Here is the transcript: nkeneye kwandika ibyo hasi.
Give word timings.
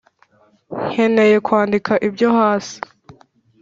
nkeneye 0.89 1.35
kwandika 1.45 1.93
ibyo 2.07 2.29
hasi. 2.37 2.77